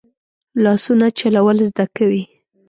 [0.63, 2.23] لاسونه چلول زده کوي